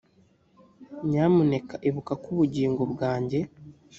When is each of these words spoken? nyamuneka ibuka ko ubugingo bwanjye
nyamuneka 1.09 1.75
ibuka 1.89 2.13
ko 2.21 2.27
ubugingo 2.33 2.81
bwanjye 2.93 3.39